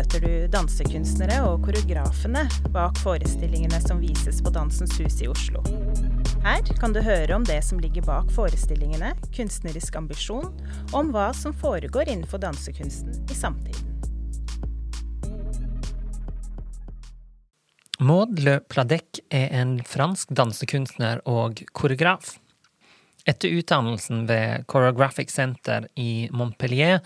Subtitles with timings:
[0.00, 5.60] møter du dansekunstnere og koreografene bak forestillingene som vises på Dansens Hus i Oslo.
[6.40, 10.48] Her kan du høre om det som ligger bak forestillingene, kunstnerisk ambisjon,
[10.88, 13.92] og om hva som foregår innenfor dansekunsten i samtiden.
[18.00, 22.38] Maud Le Pladec er en fransk dansekunstner og koreograf.
[23.30, 26.98] Etter utdannelsen ved Choreographic Center i Montpellier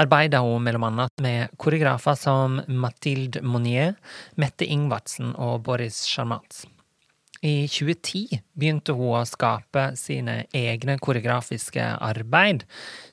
[0.00, 3.94] arbeidet hun mellom annet med koreografer som Mathilde Monnier,
[4.36, 6.66] Mette Ingvardsen og Boris Charmatz.
[7.40, 12.66] I 2010 begynte hun å skape sine egne koreografiske arbeid,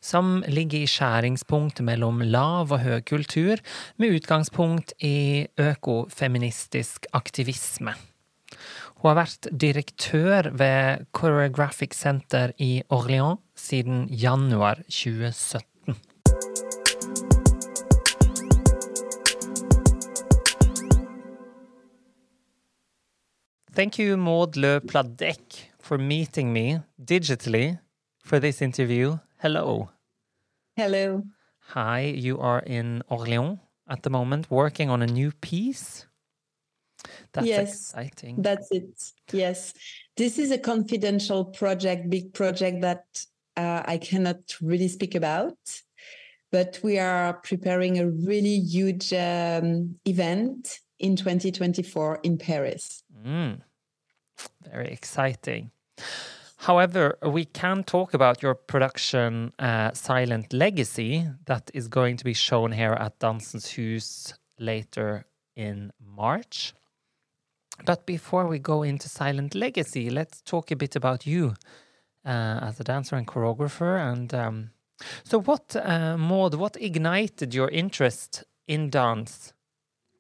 [0.04, 3.64] som ligger i skjæringspunktet mellom lav- og høykultur,
[3.96, 7.96] med utgangspunkt i økofeministisk aktivisme.
[8.98, 15.94] Hun har vært direktør ved Choreographic Center i Orléans siden januar 2017.
[23.78, 27.78] Thank you, Maud Le Pladec, for meeting me digitally
[28.26, 29.20] for this interview.
[29.38, 29.90] Hello.
[30.76, 31.22] Hello.
[31.76, 36.08] Hi, you are in Orléans at the moment working on a new piece.
[37.34, 38.42] That's yes, exciting.
[38.42, 39.12] That's it.
[39.32, 39.74] Yes.
[40.16, 43.04] This is a confidential project, big project that
[43.56, 45.58] uh, I cannot really speak about.
[46.52, 53.04] But we are preparing a really huge um, event in 2024 in Paris.
[53.26, 53.62] Mm.
[54.64, 55.72] Very exciting.
[56.58, 62.34] However, we can talk about your production uh, Silent Legacy that is going to be
[62.34, 66.74] shown here at Dansens Hus later in March.
[67.86, 71.54] But before we go into Silent Legacy, let's talk a bit about you
[72.26, 74.00] uh, as a dancer and choreographer.
[74.12, 74.72] And um,
[75.24, 79.54] so, what, uh, Maud, what ignited your interest in dance?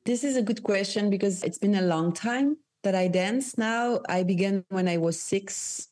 [0.05, 3.99] This is a good question because it's been a long time that I dance now.
[4.07, 5.89] I began when I was six,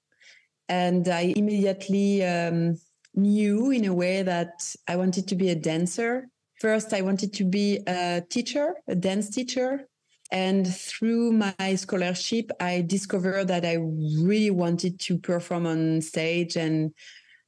[0.69, 2.77] and I immediately um,
[3.13, 6.29] knew in a way that I wanted to be a dancer.
[6.61, 9.87] First, I wanted to be a teacher, a dance teacher.
[10.31, 16.93] And through my scholarship, I discovered that I really wanted to perform on stage and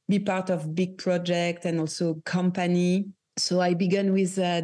[0.08, 3.06] be part of big project and also company.
[3.36, 4.62] So I began with uh,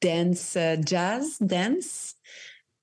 [0.00, 2.14] dance, uh, jazz dance.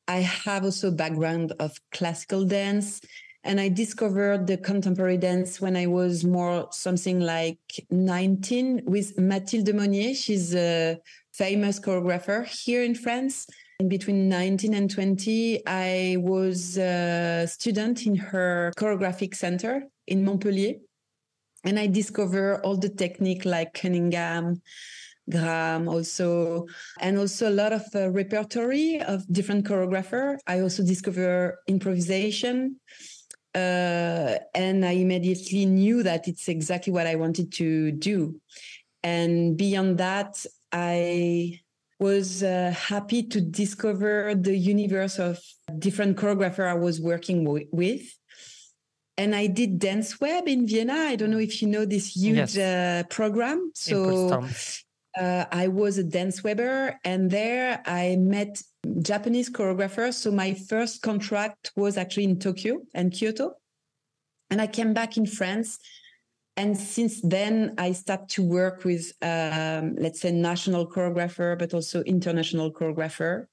[0.08, 3.02] I have also background of classical dance,
[3.44, 7.59] and I discovered the contemporary dance when I was more something like
[7.90, 10.13] 19 with Mathilde Monnier.
[10.13, 11.00] She's a
[11.34, 13.47] famous choreographer here in France.
[13.80, 20.75] In between 19 and 20, I was a student in her choreographic center in Montpellier.
[21.66, 24.62] And I discovered all the technique like Cunningham,
[25.30, 26.68] Graham also,
[27.02, 30.38] and also a lot of uh, repertory of different choreographer.
[30.47, 32.80] I also discover improvisation.
[33.53, 38.40] Uh, and I immediately knew that it's exactly what I wanted to do.
[39.03, 41.59] And beyond that, I
[42.00, 45.39] was uh, happy to discover the universe of
[45.79, 48.03] different choreographer I was working w- with.
[49.17, 50.94] And I did Dance Web in Vienna.
[50.94, 52.57] I don't know if you know this huge Yes.
[52.57, 53.72] uh, program.
[53.73, 54.44] So
[55.17, 58.62] uh, I was a dance webber, and there I met
[59.01, 60.16] Japanese choreographers.
[60.16, 63.53] So my first contract was actually in Tokyo and Kyoto,
[64.50, 65.79] and I came back in France.
[66.57, 72.01] And since then, I started to work with, um, let's say, national choreographer, but also
[72.03, 73.47] international choreographer.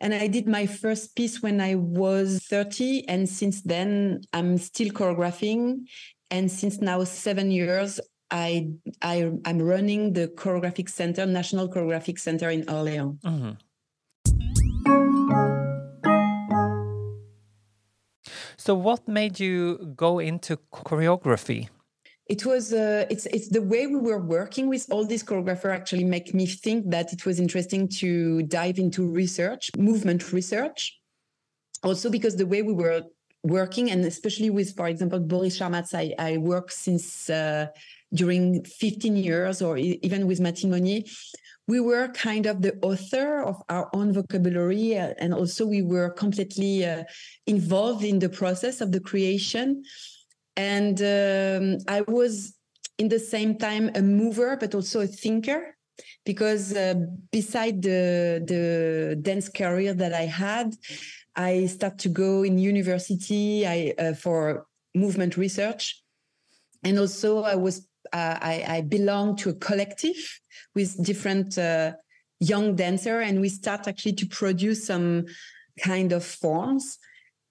[0.00, 3.08] And I did my first piece when I was 30.
[3.08, 5.86] And since then, I'm still choreographing.
[6.30, 8.68] And since now seven years, I,
[9.02, 13.20] I I'm running the choreographic center, National Choreographic Center in Orléans.
[13.22, 13.56] Mhm.
[18.56, 21.68] So, what made you go into choreography?
[22.26, 26.04] It was uh, it's it's the way we were working with all these choreographer actually
[26.04, 30.98] make me think that it was interesting to dive into research, movement research.
[31.82, 33.02] Also because the way we were
[33.44, 37.66] working, and especially with, for example, Boris Charmatz, I, I work since uh,
[38.14, 41.02] during 15 years, or even with Monnier,
[41.66, 46.10] we were kind of the author of our own vocabulary, uh, and also we were
[46.10, 47.04] completely uh,
[47.46, 49.82] involved in the process of the creation.
[50.56, 52.54] And um, I was
[52.98, 55.76] in the same time a mover, but also a thinker,
[56.24, 56.94] because uh,
[57.32, 60.74] beside the the dance career that I had,
[61.34, 66.02] I started to go in university I, uh, for movement research,
[66.84, 70.40] and also I was uh, I, I belong to a collective
[70.74, 71.94] with different uh,
[72.38, 75.24] young dancer, and we start actually to produce some
[75.82, 76.98] kind of forms.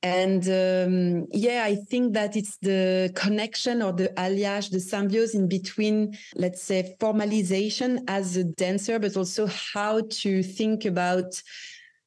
[0.03, 5.47] And um, yeah, I think that it's the connection or the alliage, the symbiosis in
[5.47, 11.41] between, let's say, formalization as a dancer, but also how to think about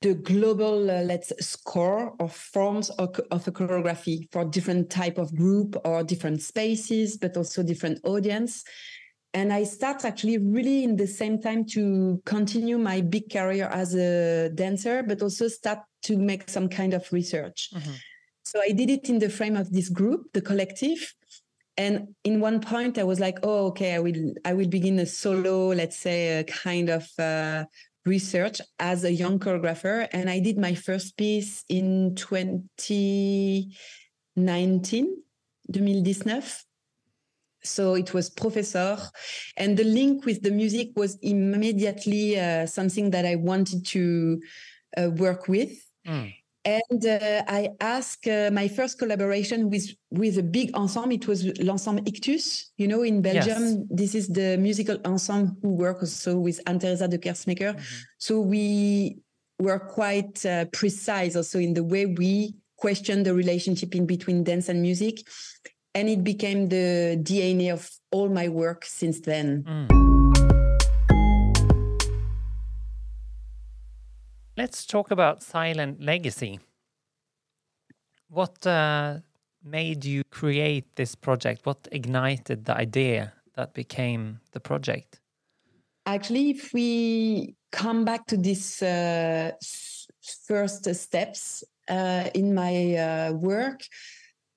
[0.02, 5.34] the global, uh, let's score of forms of, of, a choreography for different type of
[5.34, 8.62] group or different spaces, but also different audience.
[9.36, 13.94] And I start actually really in the same time to continue my big career as
[13.94, 17.68] a dancer, but also start to make some kind of research.
[17.74, 17.92] Mm-hmm.
[18.44, 21.12] So I did it in the frame of this group, the collective.
[21.76, 25.04] And in one point, I was like, "Oh, okay, I will, I will begin a
[25.04, 27.66] solo, let's say, a kind of uh,
[28.06, 30.08] research as a young choreographer.
[30.12, 35.12] And I did my first piece in 2019,
[35.70, 36.65] 2019.
[37.66, 38.98] So it was Professor.
[39.56, 44.40] And the link with the music was immediately uh, something that I wanted to
[44.96, 45.72] uh, work with.
[46.06, 46.34] Mm.
[46.64, 51.12] And uh, I asked uh, my first collaboration with with a big ensemble.
[51.12, 52.72] It was l'ensemble Ictus.
[52.76, 53.78] You know, in Belgium, yes.
[53.88, 57.74] this is the musical ensemble who work also with Anne-Teresa de Keersmaeker.
[57.74, 57.94] Mm-hmm.
[58.18, 59.18] So we
[59.60, 64.68] were quite uh, precise also in the way we question the relationship in between dance
[64.68, 65.22] and music.
[65.96, 69.64] And it became the DNA of all my work since then.
[69.64, 69.88] Mm.
[74.58, 76.60] Let's talk about Silent Legacy.
[78.28, 79.20] What uh,
[79.64, 81.64] made you create this project?
[81.64, 85.22] What ignited the idea that became the project?
[86.04, 89.52] Actually, if we come back to these uh,
[90.46, 93.80] first steps uh, in my uh, work,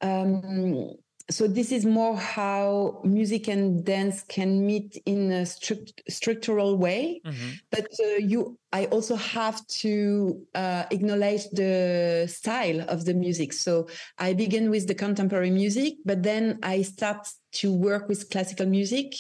[0.01, 0.95] um,
[1.29, 7.21] so this is more how music and dance can meet in a strict, structural way.
[7.25, 7.49] Mm-hmm.
[7.71, 13.53] but uh, you i also have to uh, acknowledge the style of the music.
[13.53, 13.87] So
[14.17, 17.27] i begin with the contemporary music but then i start
[17.59, 19.13] to work with classical music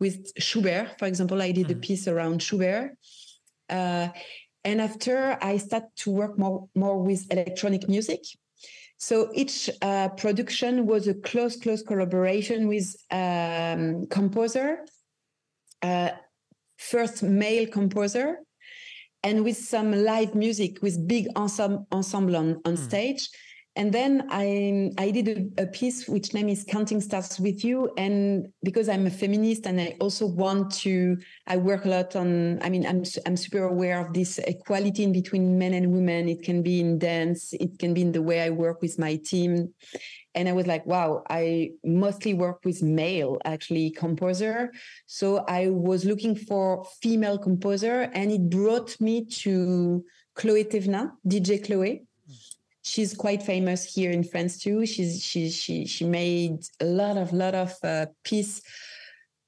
[0.00, 0.98] with schubert.
[0.98, 1.78] For example i did mm-hmm.
[1.78, 2.92] a piece around schubert.
[3.68, 4.08] Uh,
[4.64, 8.22] and after i start to work more more with electronic music
[8.98, 14.78] so each uh, production was a close, close collaboration with um, composer,
[15.82, 16.10] uh,
[16.78, 18.38] first male composer,
[19.22, 22.78] and with some live music with big ensemble, ensemble on, on mm.
[23.76, 25.28] And then I I did
[25.58, 29.66] a, a, piece which name is Counting Stars with You, and because I'm a feminist
[29.66, 31.16] and I also want to,
[31.48, 32.62] I work a lot on.
[32.62, 36.28] I mean, I'm I'm super aware of this equality in between men and women.
[36.28, 39.16] It can be in dance, it can be in the way I work with my
[39.16, 39.74] team,
[40.36, 44.72] and I was like, wow, I mostly work with male actually composer,
[45.06, 50.04] so I was looking for female composer, and it brought me to
[50.36, 52.02] Chloé Thévenin, DJ Chloé
[52.84, 54.86] she's quite famous here in France too.
[54.86, 58.62] She's she she she made a lot of lot of uh, piece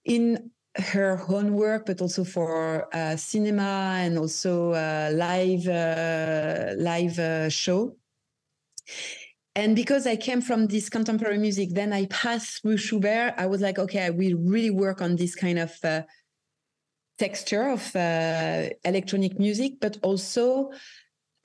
[0.05, 7.19] in her own work, but also for uh, cinema and also uh, live uh, live
[7.19, 7.97] uh, show.
[9.55, 13.35] And because I came from this contemporary music, then I passed through Schubert.
[13.39, 16.03] I was like, okay, I will really work on this kind of uh,
[17.19, 17.97] texture of
[18.85, 20.73] electronic music, but also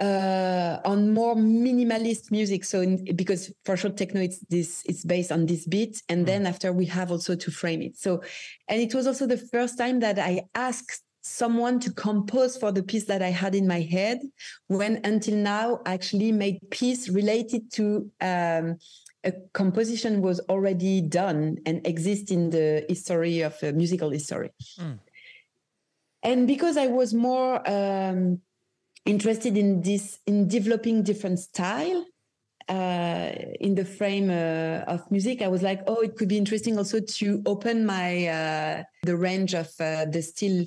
[0.01, 2.65] uh, on more minimalist music.
[2.65, 6.25] So in, because for sure techno, it's this it's based on this beat, and mm.
[6.25, 7.97] then after we have also to frame it.
[7.97, 8.21] So,
[8.67, 12.81] and it was also the first time that I asked someone to compose for the
[12.81, 14.19] piece that I had in my head.
[14.67, 18.11] When until now, I actually made piece related to.
[18.19, 18.77] Um,
[19.23, 24.49] a composition was already done and exists in the history of uh, musical history.
[24.79, 24.97] Mm.
[26.23, 28.41] And because I was more um,
[29.05, 32.05] interested in this in developing different style
[32.69, 35.41] uh, in the frame uh, of music.
[35.41, 39.53] I was like oh it could be interesting also to open my uh, the range
[39.53, 40.65] of uh, the still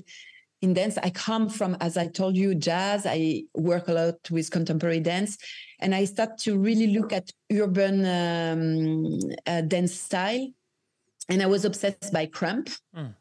[0.63, 0.99] in dance.
[0.99, 3.07] I come from as i told you jazz.
[3.07, 5.39] I work a lot with contemporary dance.
[5.81, 10.49] And i start to really look at urban um, uh, dance style.
[11.29, 13.15] And i was obsessed by krump mm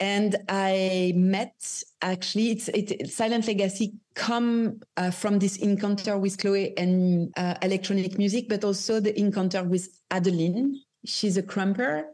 [0.00, 6.72] and I met actually it's it, Silent Legacy come uh, from this encounter with Chloé
[6.76, 10.80] and uh, electronic music, but also the encounter with Adeline.
[11.04, 12.04] She's a krumper.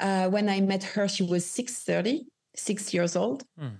[0.00, 3.44] Uh, when I met her, she was 630, six years old.
[3.60, 3.78] Mm.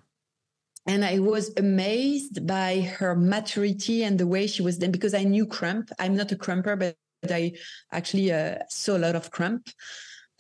[0.86, 5.24] And I was amazed by her maturity and the way she was then because I
[5.24, 5.90] knew krump.
[5.98, 7.54] I'm not a krumper, but, I
[7.90, 9.72] actually uh, saw a lot of krump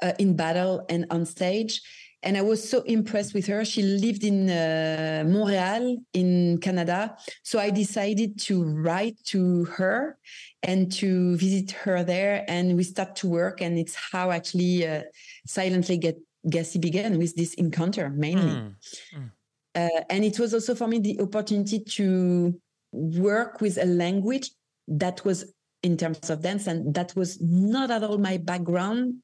[0.02, 1.80] uh, in battle and on stage
[2.24, 3.64] and I was so impressed with her.
[3.64, 7.16] She lived in uh, Montreal, in Canada.
[7.42, 10.18] So I decided to write to her
[10.62, 12.44] and to visit her there.
[12.48, 13.60] And we start to work.
[13.60, 15.02] And it's how actually uh,
[15.46, 18.52] Silently Get Gassy began with this encounter mainly.
[18.52, 18.74] Mm.
[19.14, 19.30] Mm.
[19.74, 22.58] Uh, and it was also for me the opportunity to
[22.92, 24.50] work with a language
[24.88, 25.52] that was
[25.82, 29.14] in terms of dance and that was not at all my background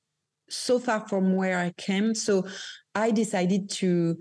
[0.50, 2.14] so far from where I came.
[2.14, 2.46] So
[2.94, 4.18] I decided to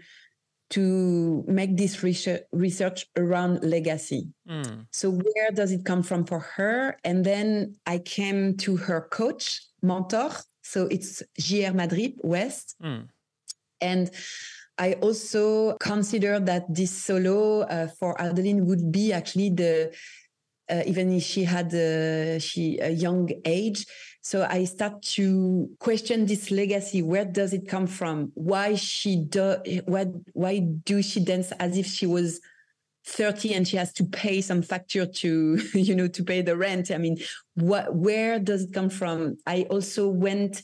[0.72, 4.28] to make this research, research around legacy.
[4.48, 4.86] Mm.
[4.92, 6.96] So where does it come from for her?
[7.04, 10.30] And then I came to her coach, mentor.
[10.62, 12.76] So it's JR Maddripp West.
[12.84, 13.08] Mm.
[13.82, 14.12] And
[14.78, 19.94] I also consider that this solo uh, for Adeline would be actually the
[20.70, 23.86] uh, even if she had uh, she a young age
[24.22, 27.02] so I start to question this legacy.
[27.02, 28.32] Where does it come from?
[28.36, 29.58] Why she do?
[29.86, 30.10] What?
[30.34, 32.42] Why do she dance as if she was
[33.06, 36.92] 30 and she has to pay some factor to you know to pay the rent?
[36.92, 37.18] I mean,
[37.56, 37.96] what?
[37.96, 39.38] Where does it come from?
[39.48, 40.64] I also went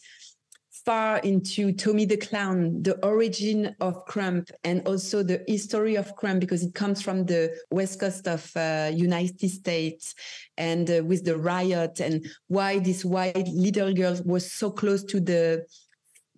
[0.85, 6.39] far into Tommy the Clown, the origin of Krump, and also the history of Krump,
[6.39, 10.13] because it comes from the west coast of uh, United States,
[10.57, 15.19] and uh, with the riot, and why this white little girl was so close to
[15.19, 15.65] the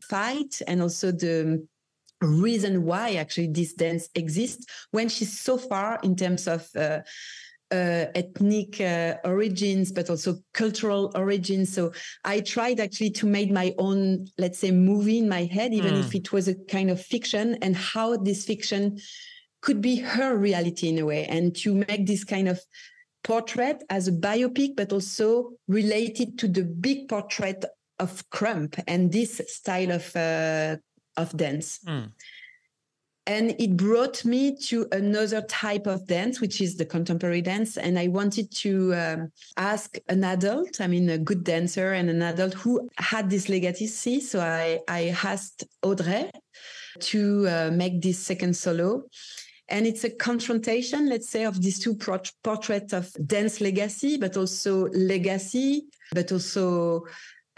[0.01, 1.67] fight, and also the
[2.21, 6.99] reason why actually this dance exists when she's so far in terms of uh,
[7.71, 11.73] uh, ethnic uh, origins, but also cultural origins.
[11.73, 11.91] So
[12.23, 15.99] I tried actually to make my own, let's say, movie in my head, even mm.
[15.99, 18.99] if it was a kind of fiction, and how this fiction
[19.61, 22.59] could be her reality in a way, and to make this kind of
[23.23, 27.65] portrait as a biopic, but also related to the big portrait
[27.99, 30.77] of Krump and this style of uh,
[31.17, 31.79] of dance.
[31.85, 32.11] Mm
[33.27, 37.77] and it brought me to another type of dance which is the contemporary dance.
[37.77, 42.21] And i wanted to um, ask an adult i mean a good dancer and an
[42.21, 44.21] adult who had this legacy.
[44.21, 46.31] So i, I asked audrey
[46.99, 49.03] to uh, make this second solo.
[49.69, 51.95] And it's a confrontation let's say of these two
[52.43, 57.03] portraits of dance legacy but also legacy but also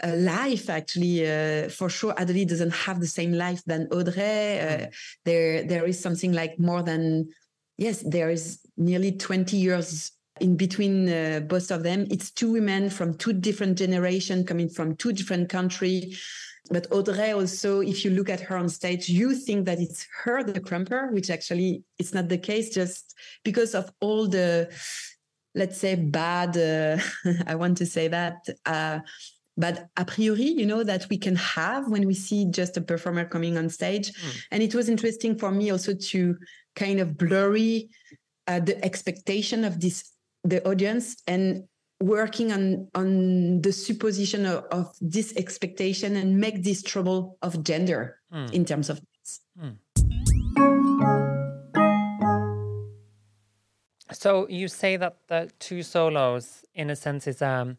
[0.02, 4.60] uh, life actually uh, for sure adeline doesn't have the same life than audrey.
[4.60, 4.94] Uh, mm.
[5.24, 7.28] there there is something like more than
[7.78, 12.06] yes there is nearly 20 years in between uh, both of them.
[12.10, 16.18] It's two women from two different generations coming from two different countries
[16.70, 20.42] but audrey also if you look at her on stage you think that it's her
[20.42, 23.14] the krumper which actually it's not the case just
[23.44, 24.70] because of all the
[25.54, 26.96] let's say bad uh,
[27.46, 29.00] i want to say that uh,
[29.60, 33.26] but a priori, you know, that we can have when we see just a performer
[33.26, 34.12] coming on stage.
[34.12, 34.42] Mm.
[34.52, 36.36] And it was interesting for me also to
[36.74, 37.90] kind of blurry
[38.46, 40.12] uh, the expectation of this
[40.42, 41.64] the audience and
[42.00, 48.18] working on on the supposition of, of this expectation and make this trouble of gender
[48.32, 48.50] mm.
[48.52, 49.40] in terms of this.
[49.62, 49.76] Mm.
[54.12, 57.78] So you say that the two solos, in a sense, is um,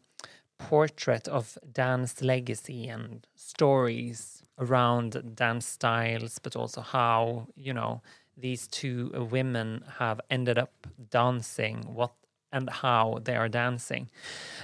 [0.68, 8.00] portrait of dance legacy and stories around dance styles, but also how, you know,
[8.36, 12.12] these two women have ended up dancing, what
[12.52, 14.10] and how they are dancing.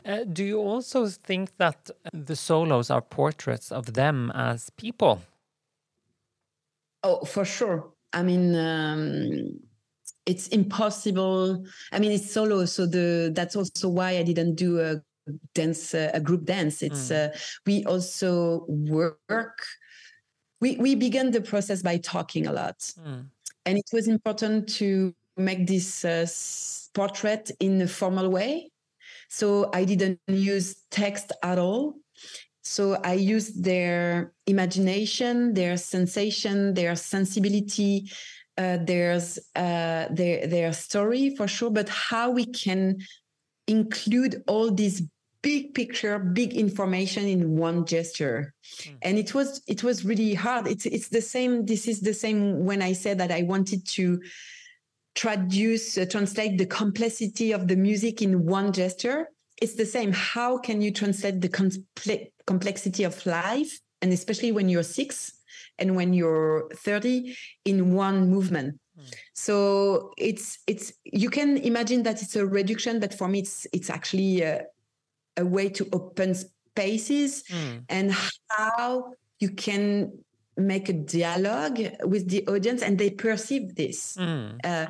[0.05, 5.23] Uh, do you also think that the solos are portraits of them as people?
[7.03, 7.93] Oh, for sure.
[8.13, 9.61] I mean, um,
[10.27, 11.65] it's impossible.
[11.93, 15.03] I mean, it's solo, so the that's also why I didn't do a
[15.55, 16.83] dance uh, a group dance.
[16.83, 17.29] It's mm.
[17.29, 19.65] uh, we also work
[20.61, 22.79] we we began the process by talking a lot.
[22.79, 23.27] Mm.
[23.67, 26.27] and it was important to make this uh,
[26.95, 28.71] portrait in a formal way.
[29.29, 31.95] So i didn't use text at all.
[32.63, 38.11] So i used their imagination their sensation their sensibility
[38.59, 42.99] uh, there's uh, their their story for sure, but how we can
[43.69, 45.03] include all these
[45.43, 48.55] big picture big information in one gesture.
[48.83, 48.99] Mm.
[49.03, 50.67] and it was it was really hard.
[50.67, 54.21] It's it's the same this is the same when i said that i wanted to
[55.15, 59.29] traduce uh, translate the complexity of the music in one gesture.
[59.61, 60.13] It's the same.
[60.13, 65.33] How can you translate the comple- complexity of life and especially when you're 6
[65.81, 68.79] and when you're 30 in one movement?
[68.97, 69.05] Hmm.
[69.33, 73.91] so it's it's you can imagine that it's a reduction but for me it's it's
[73.91, 74.63] actually uh,
[75.39, 77.83] a way to open spaces mm.
[77.89, 78.15] and
[78.51, 80.13] how you can
[80.57, 84.17] make a dialogue with the audience and they perceive this.
[84.17, 84.59] Mm.
[84.65, 84.87] Uh,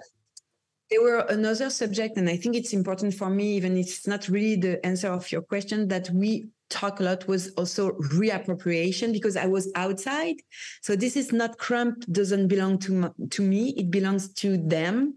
[0.91, 4.27] there were another subject, and I think it's important for me, even if it's not
[4.29, 9.37] really the answer of your question, that we talk a lot was also reappropriation because
[9.37, 10.37] I was outside.
[10.83, 15.15] So this is not Krump doesn't belong to to me; it belongs to them.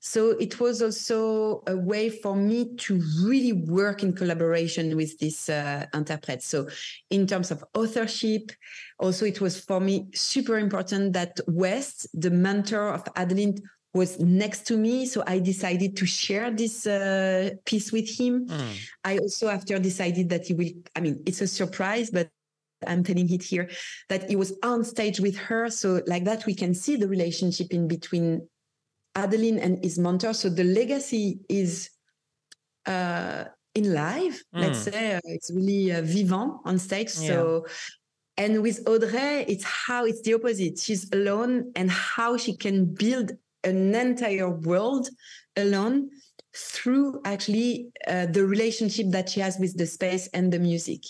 [0.00, 5.48] So it was also a way for me to really work in collaboration with this
[5.48, 6.42] uh, interpret.
[6.42, 6.68] So
[7.10, 8.52] in terms of authorship,
[8.98, 13.56] also it was for me super important that West, the mentor of Adeline,
[13.94, 15.06] was next to me.
[15.06, 18.46] So I decided to share this uh, piece with him.
[18.46, 18.90] Mm.
[19.04, 22.28] I also, after decided that he will, I mean, it's a surprise, but
[22.86, 23.70] I'm telling it here
[24.08, 25.70] that he was on stage with her.
[25.70, 28.46] So, like that, we can see the relationship in between
[29.14, 30.34] Adeline and his mentor.
[30.34, 31.88] So, the legacy is
[32.86, 37.10] uh, in live, let's say, uh, it's really uh, vivant on stage.
[37.10, 37.66] So,
[38.36, 40.78] and with Audrey, it's how it's the opposite.
[40.78, 43.32] She's alone and how she can build
[43.64, 45.08] an entire world
[45.56, 46.10] alone
[46.56, 51.00] through actually uh, the relationship that she has with the space and the music.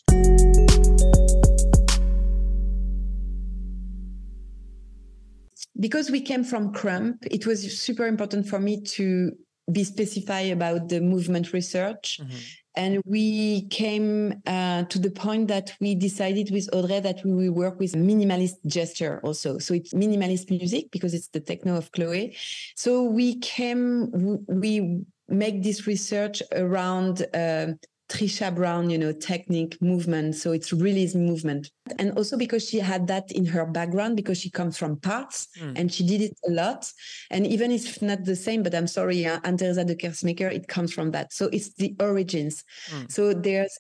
[5.79, 9.33] Because we came from Krump, it was super important for me to
[9.71, 12.21] be specified about the movement research.
[12.23, 12.37] Mm-hmm.
[12.77, 17.53] And we came uh, to the point that we decided with Audrey that we will
[17.53, 19.59] work with minimalist gesture also.
[19.59, 22.37] So it's minimalist music because it's the techno of Chloe.
[22.75, 24.11] So we came,
[24.49, 27.67] we make this research around uh,
[28.09, 30.35] Trisha Brown, you know, technique, movement.
[30.35, 31.71] So it's release movement.
[31.99, 35.73] And also because she had that in her background, because she comes from PARTS Mm.
[35.77, 36.91] and she did it a lot.
[37.31, 40.93] And even if not the same, but I'm sorry, uh, Anne-Teresa de Keersmaeker, it comes
[40.93, 41.33] from that.
[41.33, 42.63] So it's the origins.
[42.91, 43.11] Mm.
[43.11, 43.79] So there's,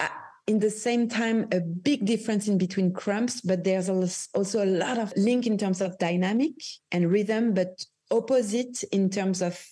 [0.00, 0.08] uh,
[0.46, 4.98] in the same time, a big difference in between krumps, but there's also a lot
[4.98, 6.54] of link in terms of dynamic
[6.92, 9.62] and rhythm, but opposite in terms of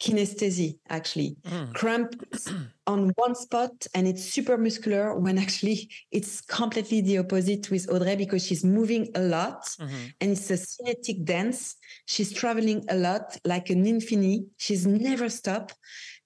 [0.00, 1.72] kinesthesia, actually Mm.
[1.72, 2.10] krump
[2.86, 8.16] on one spot and it's super muscular when actually it's completely the opposite with Audrey
[8.16, 10.12] because she's moving a lot Mhm.
[10.20, 11.76] and it's a kinetic dance.
[12.06, 14.44] She's traveling a lot like an infinity.
[14.56, 15.72] She's never stop.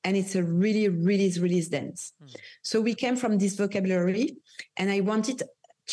[0.04, 2.12] And it's a really release, release dance.
[2.20, 2.34] Mm.
[2.62, 4.36] So we came from this vocabulary
[4.76, 5.42] and I wanted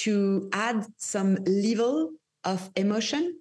[0.05, 2.11] to add some level
[2.43, 3.39] of emotion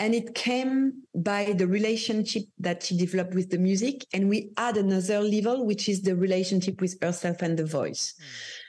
[0.00, 4.06] and it came by the relationship that she developed with the music.
[4.14, 8.14] And we add another level which is the relationship with herself and the voice.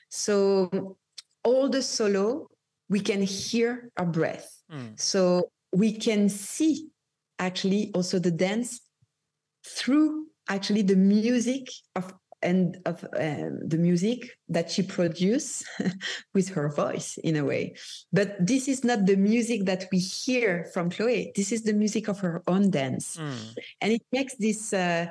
[0.10, 0.98] So
[1.44, 2.48] all the solo
[2.90, 4.48] we can hear our breath.
[4.70, 4.98] Mm.
[5.00, 6.88] so we can see
[7.40, 8.80] actually also the dance
[9.66, 12.14] through actually the music of
[12.44, 15.66] and of um, the music that she produced
[16.34, 17.76] with her voice in a way.
[18.12, 22.08] But this is not the music that we hear from chloe this is the music
[22.08, 23.18] of her own dance.
[23.18, 23.58] Mm.
[23.82, 25.08] and it makes this uh,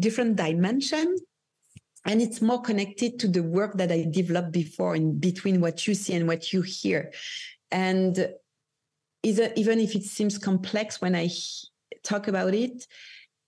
[0.00, 1.16] different dimension
[2.04, 5.94] and it's more connected to the work that i developed before in between what you
[5.94, 7.12] see and what you hear.
[7.70, 8.34] And
[9.22, 11.28] either, even if it seems complex when i
[12.02, 12.86] talk about it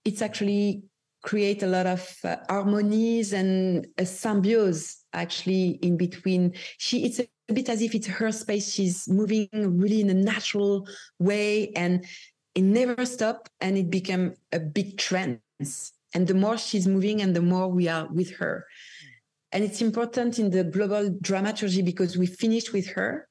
[0.04, 0.84] it's actually
[1.24, 4.06] create a lot of uh, harmonies and a
[5.14, 6.52] actually in between.
[6.78, 8.72] She it's a bit as if it's her space.
[8.72, 10.86] She's moving really in a natural
[11.18, 12.04] way and
[12.54, 15.40] it never stopped and it became a big trend
[16.14, 18.66] and the more she's moving and the more we are with her.
[19.50, 23.28] And it's important in the global dramaturgy because we finished with her.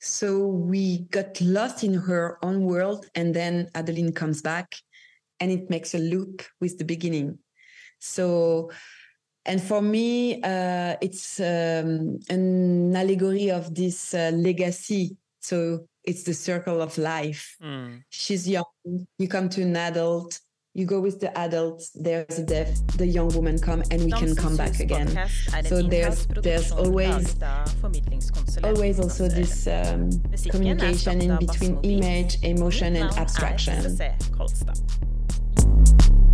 [0.00, 4.74] So we got lost in her own world and then adeline comes back
[5.40, 7.38] and it makes a loop with the beginning.
[7.98, 8.70] So
[9.44, 15.16] and for me uh, it's um, an allegory of this uh, legacy.
[15.40, 17.56] So it's the circle of life.
[17.62, 18.02] Mm.
[18.10, 18.64] she's young
[19.18, 20.40] you come to an adult
[20.74, 24.36] you go with the adult there's a death the young woman come and we can
[24.36, 25.08] come back again.
[25.70, 27.34] So there's- there's always-
[28.68, 30.10] always also this um,
[30.50, 33.96] communication in between image emotion and abstraction
[35.66, 36.25] Thank you